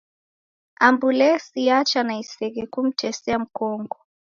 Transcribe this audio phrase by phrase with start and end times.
[0.87, 3.97] Ambulesi yacha na iseghe kumtesia mkongo.